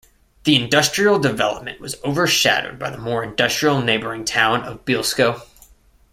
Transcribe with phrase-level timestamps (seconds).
[0.45, 5.43] The industrial development was overshadowed by the more industrial neighbouring town of Bielsko.